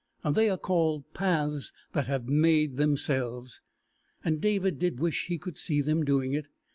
[0.27, 3.61] They are called Paths that have Made Themselves,
[4.25, 6.47] and David did wish he could see them doing it.